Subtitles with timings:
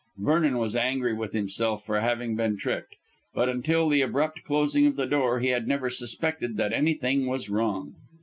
[0.17, 2.95] Vernon was angry with himself for having been tricked.
[3.35, 7.51] But until the abrupt closing of the door he had never suspected that anything was
[7.51, 7.93] wrong.